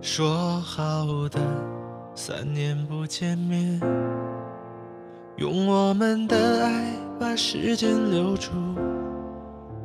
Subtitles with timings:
[0.00, 1.40] 说好的
[2.14, 3.80] 三年不见面，
[5.36, 8.50] 用我们的爱把时间留住。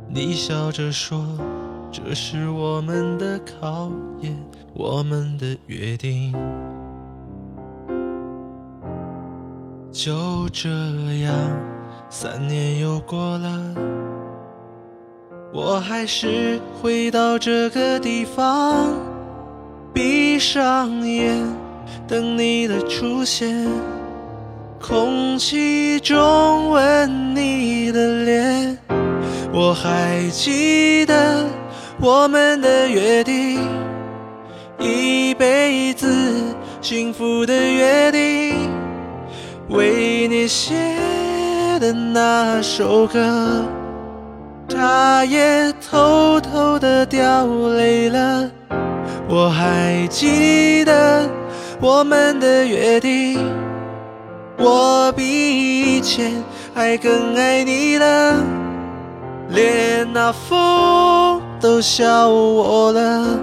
[0.08, 1.26] 你笑着说，
[1.92, 4.38] 这是我们的考验，
[4.74, 6.34] 我们的约定。
[9.92, 10.70] 就这
[11.24, 11.34] 样，
[12.10, 13.76] 三年又过了，
[15.54, 18.88] 我还是回到这个地方，
[20.42, 21.38] 闭上眼，
[22.08, 23.68] 等你的出现，
[24.82, 28.76] 空气中吻你的脸，
[29.54, 31.46] 我还记得
[32.00, 33.60] 我们的约定，
[34.80, 36.12] 一辈子
[36.82, 38.56] 幸福的约定。
[39.70, 40.74] 为你写
[41.80, 43.64] 的那首歌，
[44.68, 47.46] 他也偷偷的掉
[47.76, 48.50] 泪了。
[49.28, 51.30] 我还记得
[51.80, 53.40] 我们的约定，
[54.58, 58.36] 我比以前还更爱你了，
[59.50, 63.40] 连那风都笑我了。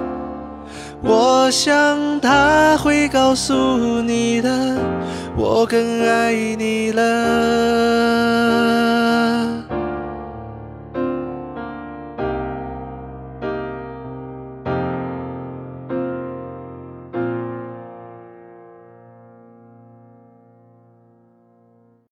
[1.02, 4.76] 我想他会告诉你的。
[5.36, 7.02] 我更爱你了。